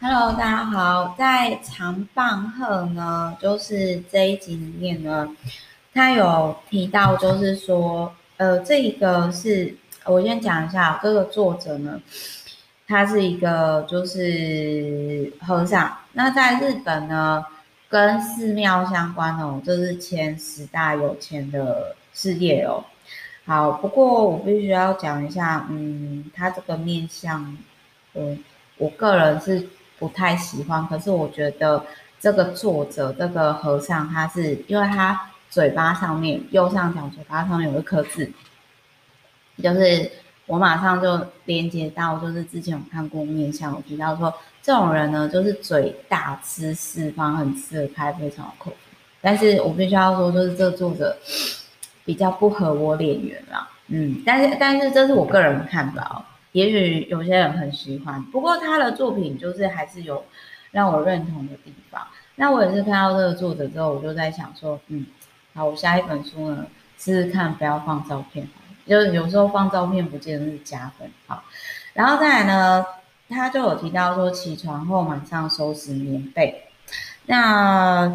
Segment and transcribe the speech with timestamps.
[0.00, 1.16] Hello，大家好。
[1.18, 5.28] 在长棒贺呢，就是这一集里面呢，
[5.92, 9.74] 他有提到，就是说，呃，这一个是
[10.04, 12.00] 我先讲一下，这个作者呢，
[12.86, 15.92] 他是一个就是和尚。
[16.12, 17.44] 那在日本呢，
[17.88, 22.84] 跟寺庙相关哦，就是前十大有钱的事业哦。
[23.44, 27.58] 好，不过我必须要讲一下，嗯，他这个面相，
[28.14, 28.38] 嗯，
[28.76, 29.68] 我个人是。
[29.98, 31.84] 不太喜欢，可是我觉得
[32.20, 38.30] 这个作者这个和尚，他是因为他嘴巴上面右上角嘴巴上面有一颗痣，
[39.62, 40.10] 就是
[40.46, 48.72] 我马上就连接到，就是之前我看过面相，我提到说这种人呢，就是嘴大吃四方，很吃得开，非常口。
[49.20, 51.16] 但是我必须要说，就是这个作者
[52.04, 56.24] 比较不合我脸缘啦，嗯，但是但是这是我个人看法哦。
[56.58, 60.24] 也许有些人很喜欢，不过他的作品就是还是有
[60.72, 62.04] 让我认同的地方。
[62.34, 65.06] 那我也是看到这个作者之后，我就在想说，嗯，
[65.54, 66.66] 好，我下一本书呢，
[66.98, 68.48] 试试看不要放照片，
[68.88, 71.08] 就是有时候放照片不见得是加分。
[71.28, 71.44] 好，
[71.92, 72.84] 然后再来呢，
[73.28, 76.64] 他就有提到说，起床后马上收拾棉被，
[77.26, 78.12] 那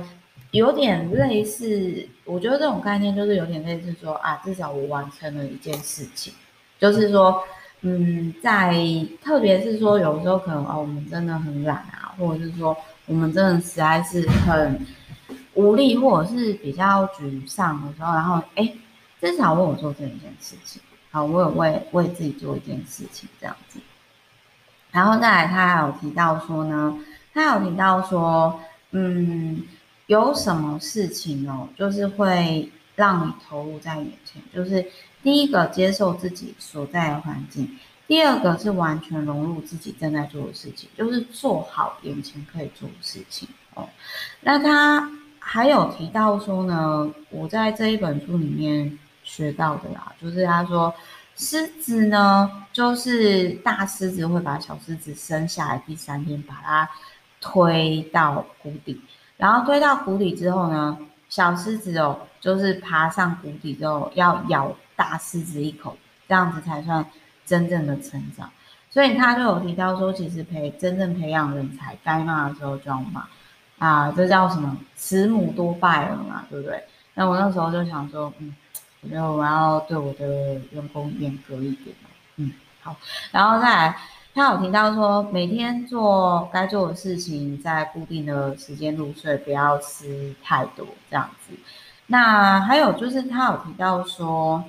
[0.52, 6.34] 有点类似，我觉得这种概念就是有点类似说啊，至少我完成了一件事情，
[6.78, 7.42] 就是说。
[7.86, 8.74] 嗯在
[9.22, 12.74] 特别是说，有时候可能哦，我们真的很懒啊，或者是说，
[13.06, 14.80] 我们真的实在是很
[15.54, 18.74] 无力，或者是比较沮丧的时候，然后哎，
[19.20, 23.82] 至少为我做这一件事情，好，我有为为自己做一件事情这样子。
[24.90, 26.98] 然后再来，他还有提到说呢，
[27.34, 28.58] 他有提到说，
[28.92, 29.62] 嗯，
[30.08, 34.86] 有什么事情哦，就是会让你投入在眼前，就是。
[35.24, 43.88] 第一个接受自己所在的环境，第二个是完全融入自己正在做的事情，就是做好眼前可以做的事情哦。
[44.42, 50.94] 那他还有提到说呢，我在这一本书里面学到的啦，就是他说
[51.38, 56.90] 狮子呢，就是大狮子会把小狮子生下来第三天把它
[57.40, 59.02] 推到谷底，
[59.38, 60.98] 然后推到谷底之后呢，
[61.30, 64.76] 小狮子哦，就是爬上谷底之后要咬。
[64.96, 67.06] 大狮子一口，这样子才算
[67.46, 68.50] 真正的成长。
[68.90, 73.28] 所以他就有提到说，其实培真正培养人才，该骂的时候就要骂
[73.80, 74.78] 啊，这叫什么？
[74.96, 76.84] 慈母多败儿嘛，对不对？
[77.16, 78.56] 那我那时候就想说，嗯，
[79.02, 81.96] 我觉得我要对我的员工严格一点。
[82.36, 82.52] 嗯，
[82.84, 82.96] 好。
[83.32, 83.98] 然后再来，
[84.36, 91.56] 他有提到说，每天做该做的事情，在固定的时间入睡，不要吃太多，这样子。
[92.06, 94.64] 那还有就是，他有提到说。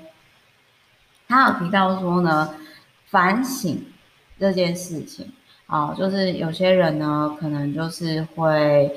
[1.35, 2.55] 他有提到说呢，
[3.07, 3.85] 反省
[4.39, 5.33] 这件事情
[5.67, 8.95] 啊，就是有些人呢，可能就是会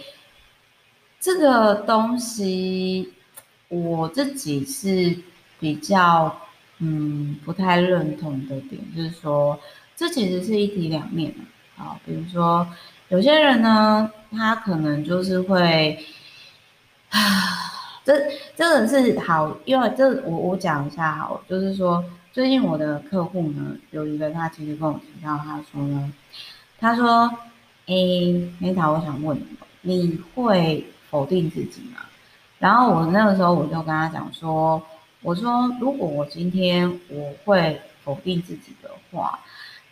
[1.19, 3.11] 这个东西，
[3.69, 5.17] 我自己是
[5.59, 6.31] 比较
[6.77, 9.59] 嗯不太认同的点，就是说
[9.95, 11.99] 这其实是一体两面的啊。
[12.05, 12.67] 比如说
[13.09, 16.05] 有些人呢，他可能就是会
[17.09, 17.19] 啊，
[18.05, 18.13] 这
[18.55, 22.05] 这个是好，因为这我我讲一下好，就是说。
[22.37, 26.13] 最近我的客户呢，有一个他其实跟我提到，他说呢，
[26.77, 27.23] 他说，
[27.87, 27.95] 哎
[28.61, 29.35] ，Meta，我想问
[29.81, 32.01] 你，你会否定自己吗？
[32.59, 34.79] 然后我那个时候我就跟他讲说，
[35.23, 39.39] 我说如果我今天我会否定自己的话，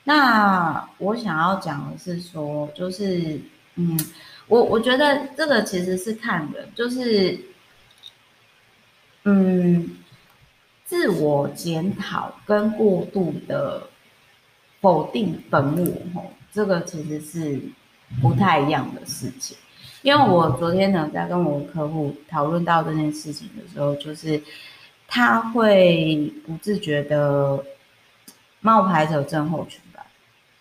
[0.03, 3.41] 那我想要讲的是说，就是，
[3.73, 3.99] 嗯，
[4.45, 7.39] 我我觉得这个其实是看人，就是，
[9.23, 9.97] 嗯。
[10.85, 13.81] 自我检讨跟过度的
[14.79, 17.59] 否定本我，吼，这个其实是
[18.21, 19.57] 不太一样的事情。
[20.03, 24.39] 因为我昨天呢，在跟我客户讨论到这件事情的时候，就是
[25.07, 27.63] 他会不自觉的
[28.61, 30.05] 冒牌者症候群吧，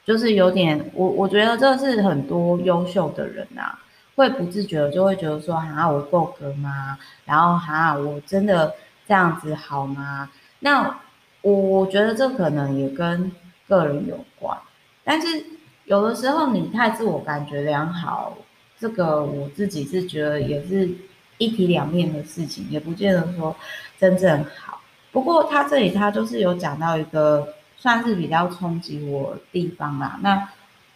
[0.07, 3.79] 就是有点，我我觉得这是很多优秀的人啊，
[4.17, 6.99] 会不自觉的就会觉得说，哈，我够格吗？
[7.27, 8.73] 然后哈，我真的。
[9.07, 10.31] 这样子好吗？
[10.61, 11.01] 那
[11.43, 13.31] 我觉得这可能也跟
[13.69, 14.57] 个人有关，
[15.05, 15.45] 但是
[15.85, 18.39] 有的时候你太自我感觉良好，
[18.79, 20.89] 这个我自己是觉得也是
[21.37, 23.55] 一体两面的事情，也不见得说
[23.99, 24.81] 真正好。
[25.13, 27.47] 不过他这里他就是有讲到一个
[27.77, 30.49] 算是比较冲击我地方啦，那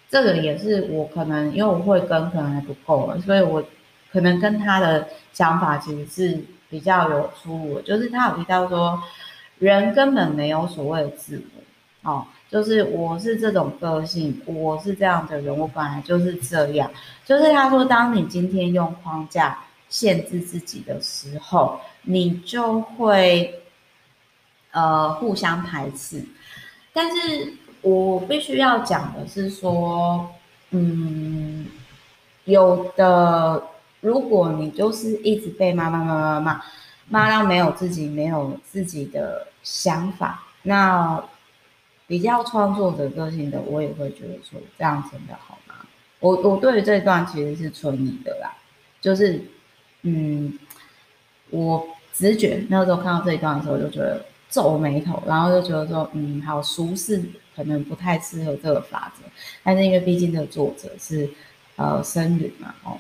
[0.09, 3.63] 这个也是我可能因为我会跟可能还不够了，所以我
[4.11, 6.43] 可能跟他的想法其实是。
[6.69, 9.03] 比较有出入，就是他有提到说，
[9.59, 11.43] 人根本没有所谓的自
[12.03, 16.91] 我，哦，就是我是这种个性，我是这样的人，我本来就是这样。
[17.25, 23.63] 就是他说，当你今天用框架限制自己的时候，你就会
[24.73, 26.25] 呃互相排斥。
[26.93, 30.29] 但是我必须要讲的是说，
[30.71, 31.67] 嗯，
[32.45, 33.63] 有的，
[34.01, 36.63] 如果你就是一直被骂骂骂骂骂，
[37.09, 41.23] 骂到没有自己没有自己的想法，那
[42.07, 45.75] 比较创作者个性的，我也会觉得说，这样真的好吗？
[46.21, 48.53] 我我对于这段其实是存疑的啦，
[49.01, 49.41] 就是，
[50.03, 50.59] 嗯，
[51.51, 57.23] 我直觉那时候看到这一段的时候，就觉得皱眉头，然后就觉得说，嗯，好，俗世
[57.55, 59.25] 可能不太适合这个法则，
[59.63, 61.29] 但是因为毕竟这个作者是
[61.79, 62.99] 呃僧侣嘛，哦，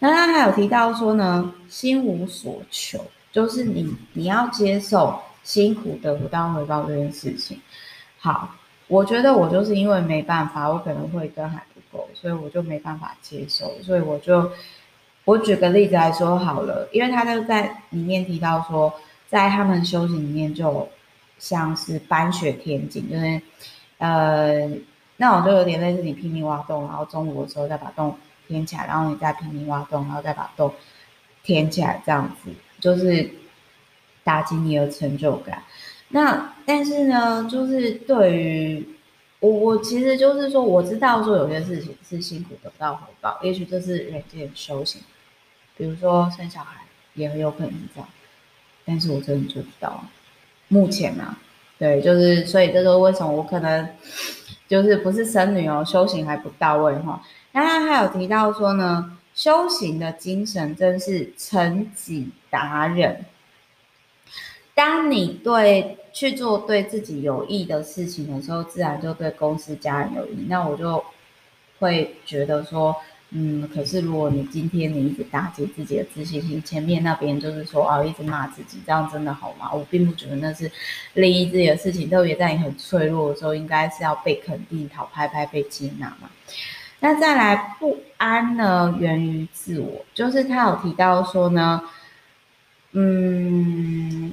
[0.00, 3.02] 那他还有提到说呢，心无所求，
[3.32, 7.60] 就是你你要接受辛苦得不到回报这件事情。
[8.18, 8.56] 好，
[8.88, 14.50] 我觉得我就是因为没办法，我可能会跟还不够，所以我就没办法接受，所以我就
[15.24, 18.92] 我举个例子来说好了，因为他就在里面提到说，
[19.28, 20.88] 在他们修行里面就
[21.38, 23.40] 像是搬雪天井，就是
[23.98, 24.68] 呃
[25.18, 28.16] 那种就有点类似你拼命挖洞，然后中午的时候再把洞
[28.46, 30.72] 填起来，然后你再拼命挖洞，然后再把洞
[31.42, 33.30] 填起来，这样子就是
[34.24, 35.62] 打击你的成就感。
[36.08, 38.88] 那但是呢，就是对于
[39.40, 45.00] 我，我其实就是说，我知道说有些事情是辛苦得不到回报，也许这是人间修行，
[45.76, 46.82] 比如说生小孩
[47.14, 48.08] 也很有可能是这样。
[48.84, 50.04] 但是我真的就知道，
[50.68, 51.36] 目前啊，
[51.78, 53.88] 对，就是所以这是为什么我可能
[54.68, 57.22] 就是不是生女哦，修行还不到位哈。
[57.52, 63.24] 那他还有提到说呢，修行的精神真是成己达人。
[64.74, 70.46] 当你对去做对自己有益的事情的时候，自然就对公司家人有益。
[70.48, 71.02] 那我就
[71.78, 72.96] 会觉得说，
[73.30, 79.72] 嗯，可是如果你今天你一直打击自己的自信心，前面那边就是说啊，一直骂自己，这样真的好吗？
[79.72, 80.70] 我并不觉得那是
[81.14, 86.30] 利益自己的事情，特别在你很脆弱的时候，应该是要被肯定、讨拍拍、被接纳嘛。
[87.00, 91.82] 那再来不安呢，源于自我，就是他有提到说呢，
[92.92, 94.32] 嗯。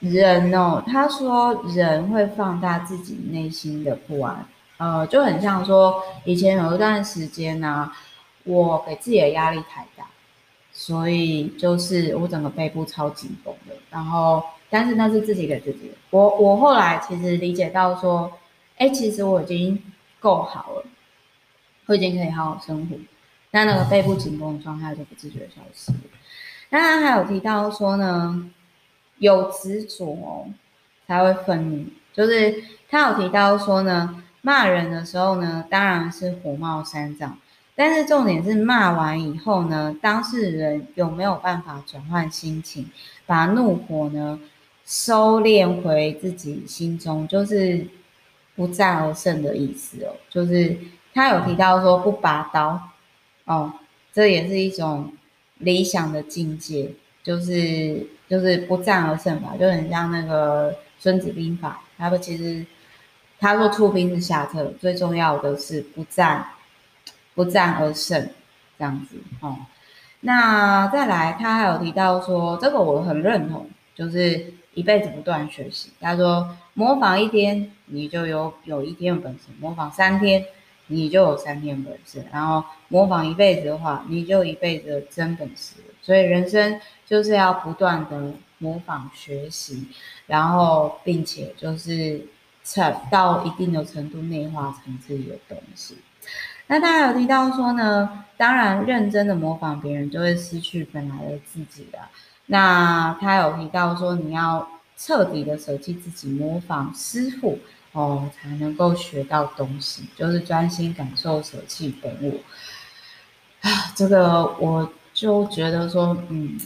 [0.00, 4.44] 人哦，他说人会放大自己内心的不安，
[4.82, 7.92] 呃，就很像说以前有一段时间呢、
[8.42, 10.06] 我给自己的压力太大，
[10.72, 13.76] 所以就是我整个背部超紧绷的。
[13.90, 15.94] 然后，但是那是自己给自己的。
[16.10, 18.32] 我我后来其实理解到说，
[18.78, 19.80] 哎，其实我已经
[20.18, 20.84] 够好了，
[21.86, 22.96] 我已经可以好好生活，
[23.52, 25.98] 那那个背部紧绷的状态就不自觉消失了。
[26.70, 28.50] 那他还有提到说呢。
[29.18, 30.48] 有执着，
[31.06, 31.86] 才会愤怒。
[32.12, 37.38] 就是他有提到说呢，骂人的时候呢，当然是火冒三丈。
[37.74, 42.90] 但是重点是骂完以后呢，当事人有没有办法转换心情，
[43.24, 44.38] 把怒火呢
[44.84, 47.86] 收敛回自己心中，就是
[48.54, 50.14] 不战而胜的意思哦。
[50.28, 50.76] 就是
[51.14, 52.78] 他有提到说不拔刀
[53.46, 53.72] 哦，
[54.12, 55.12] 这也是一种
[55.56, 56.90] 理想的境界，
[57.22, 58.06] 就是。
[58.28, 62.64] 就是不战而胜吧，就很像那个《孙子兵法》，他说其实
[63.42, 66.46] 他说出兵是下策，最重要的是不战，
[67.34, 68.30] 不战而胜
[68.78, 69.56] 这样子哦。
[70.20, 75.90] 那再来，他还有提到说，这个我很认同，就是一辈子不断学习。
[76.00, 80.44] 他说模仿一天，你就有有一天的本事；模仿三天，
[80.86, 85.74] 你就有三天本事；然后模仿一辈子的话，你就一辈子的真本事。
[86.00, 89.88] 所以人生就是要不断的模仿学习，
[90.28, 92.24] 然后并且就是
[92.64, 95.98] 成到一定的程度内化成自己的东西。
[96.66, 102.08] 那他还有提到说呢，当然认真的模仿别人就会失去本来的自己了。
[102.46, 107.58] 那他有提到说，你要彻底的舍弃自己，模仿师傅
[107.92, 113.68] 哦，才能够学到东西，就是专心感受，舍弃本我。
[113.68, 114.92] 啊，这个我。
[115.14, 116.58] 就觉得说，嗯，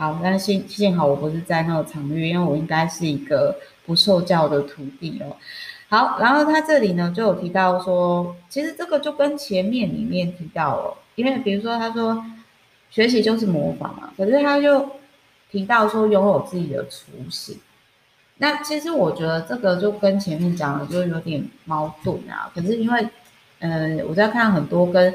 [0.00, 3.54] 好，但幸幸好我不是在那个场域，因为我应该是一个
[3.84, 5.36] 不受教的徒弟哦。
[5.90, 12.24] 好，然后他这里呢就有提到说，其实这个就跟前面里面提到了，因为比如说他说
[12.88, 14.88] 学习就是模仿嘛，可是他就
[15.50, 17.58] 提到说拥有自己的雏形，
[18.38, 22.50] 那其实我觉得这个就跟前面讲的就有点矛盾啊。
[22.54, 23.06] 可是因为，
[23.58, 25.12] 呃，我在看很多跟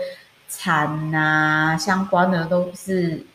[0.48, 3.26] 禅、啊，相关的都是，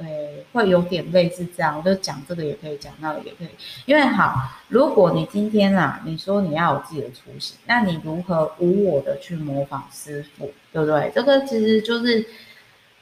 [0.00, 0.06] 呃，
[0.52, 3.48] 会有点类似这样，我就讲这个也可以，讲那个也可以。
[3.84, 4.34] 因为好，
[4.68, 11.12] 如果你今天啊，你说你要有自己的雏形，那你如何无我的去模仿师傅，对不对？
[11.14, 12.26] 这个其实就是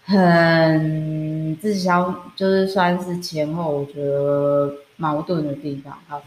[0.05, 5.97] 很自相，就是算是前后我觉得矛盾的地方。
[6.09, 6.21] 好，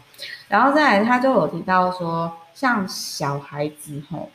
[0.48, 4.30] 然后再来，他就有提到说，像小孩子吼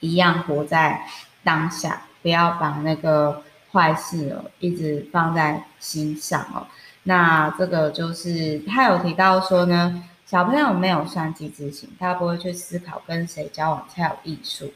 [0.00, 1.06] 一样活在
[1.44, 3.42] 当下，不要把那个。
[3.74, 6.66] 坏事哦，一直放在心上哦。
[7.02, 14.72] 那这个就是他有提到说呢，小朋友没有算计之心，他不会去思考跟谁交往才有艺术。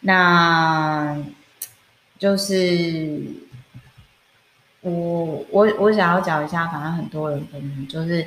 [0.00, 1.18] 那
[2.18, 3.18] 就是
[4.82, 8.24] 我我我想要讲一下，反正很多人可能就是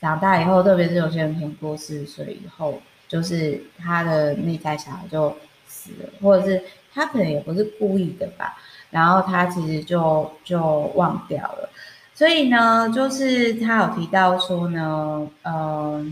[0.00, 5.34] 长大以后，特别是有些人可能过四十岁以后，就是他的内在小孩就
[5.66, 8.58] 死了，或者是他可能也不是故意的吧。
[8.92, 10.60] 然后他其实就就
[10.94, 11.70] 忘掉了，
[12.14, 16.06] 所以呢，就是他有提到说呢，嗯、呃，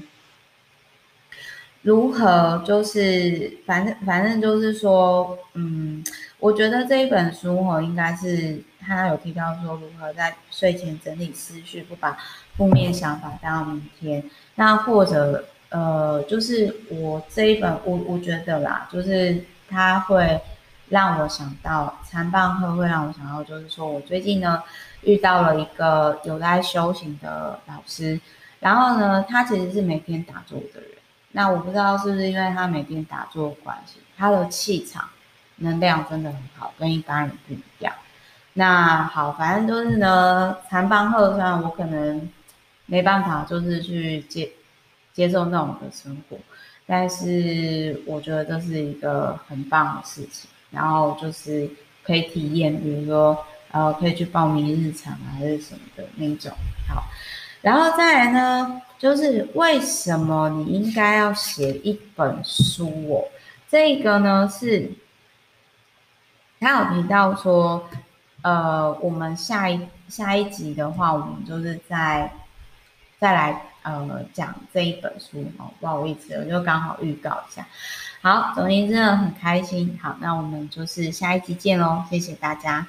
[1.83, 6.03] 如何就是反正反正就是说，嗯，
[6.39, 12.17] 我觉得这一本书哦，应该是他有提到说如何在睡前整理思绪，不把
[12.57, 14.25] 负面想法带到明天。
[14.55, 20.41] 那或者呃，就是我这一本，我我觉得啦，就是他会。
[20.91, 24.63] 让我想到禅棒喝会让我想到，就是说我最近呢
[25.03, 28.21] 遇到了一个有在修行的老师，
[28.59, 30.91] 然后呢，他其实是每天打坐的人。
[31.33, 35.09] 那我不知道是不是因为他每天打坐的关系，他的气场
[35.57, 37.95] 能量真的很好，跟一般人不一样。
[38.55, 42.29] 那好，反正就是呢，禅棒喝虽然我可能
[42.87, 44.51] 没办法，就是去接
[45.13, 46.37] 接受那种的生活，
[46.85, 50.50] 但是我觉得这是一个很棒的事情。
[50.71, 51.69] 然后就是
[52.03, 53.37] 可以体验，比如说，
[53.71, 56.53] 呃，可以去报名日常啊，还是什么的那种。
[56.89, 57.05] 好，
[57.61, 63.25] 然后再来呢，就是为什么你应该要写一本书哦？
[63.69, 64.91] 这个呢是，
[66.59, 67.89] 他有提到说，
[68.43, 72.33] 呃，我们下一下一集的话，我们就是再
[73.19, 75.71] 再来呃讲这一本书哦。
[75.81, 77.67] 不好意思，我就刚好预告一下。
[78.23, 79.99] 好，总之真的很开心。
[80.03, 82.87] 好，那我们就是下一期见喽，谢谢大家。